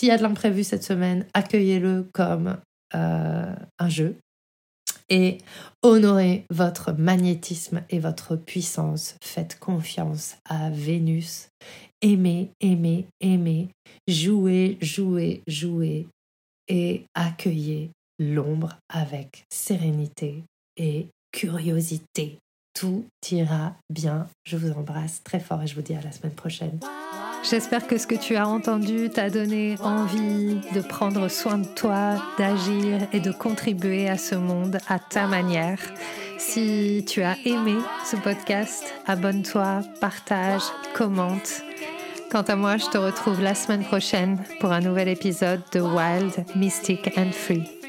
[0.00, 2.56] S'il y a de l'imprévu cette semaine, accueillez-le comme
[2.94, 4.16] euh, un jeu
[5.10, 5.36] et
[5.82, 9.16] honorez votre magnétisme et votre puissance.
[9.22, 11.50] Faites confiance à Vénus.
[12.02, 13.68] Aimez, aimez, aimez.
[14.08, 16.06] Jouez, jouez, jouez.
[16.68, 20.44] Et accueillez l'ombre avec sérénité
[20.76, 22.38] et curiosité.
[22.74, 24.28] Tout ira bien.
[24.44, 26.78] Je vous embrasse très fort et je vous dis à la semaine prochaine.
[27.42, 32.16] J'espère que ce que tu as entendu t'a donné envie de prendre soin de toi,
[32.38, 35.78] d'agir et de contribuer à ce monde à ta manière.
[36.38, 40.62] Si tu as aimé ce podcast, abonne-toi, partage,
[40.94, 41.62] commente.
[42.30, 46.44] Quant à moi, je te retrouve la semaine prochaine pour un nouvel épisode de Wild,
[46.54, 47.79] Mystic and Free.